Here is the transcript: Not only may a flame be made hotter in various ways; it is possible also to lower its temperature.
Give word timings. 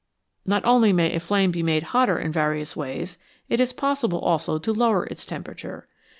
Not 0.47 0.65
only 0.65 0.91
may 0.91 1.13
a 1.13 1.19
flame 1.19 1.51
be 1.51 1.61
made 1.61 1.83
hotter 1.93 2.17
in 2.17 2.31
various 2.31 2.75
ways; 2.75 3.19
it 3.49 3.59
is 3.59 3.71
possible 3.71 4.17
also 4.19 4.57
to 4.57 4.73
lower 4.73 5.05
its 5.05 5.27
temperature. 5.27 5.87